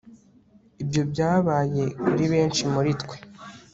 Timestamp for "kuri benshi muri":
2.03-2.91